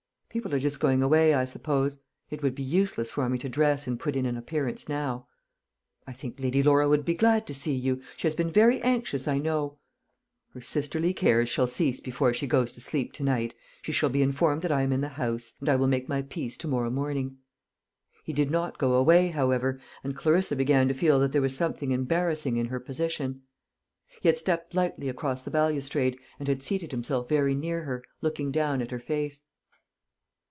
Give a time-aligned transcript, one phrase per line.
[0.33, 1.99] People are just going away, I suppose.
[2.29, 5.27] It would be useless for me to dress and put in an appearance now."
[6.07, 8.01] "I think Lady Laura would be glad to see you.
[8.15, 9.79] She has been very anxious, I know."
[10.53, 13.55] "Her sisterly cares shall cease before she goes to sleep to night.
[13.81, 16.21] She shall be informed that I am in the house; and I will make my
[16.21, 17.39] peace to morrow morning."
[18.23, 21.91] He did not go away however, and Clarissa began to feel that there was something
[21.91, 23.41] embarrassing in her position.
[24.21, 28.49] He had stepped lightly across the balustrade, and had seated himself very near her, looking
[28.49, 29.43] down at her face.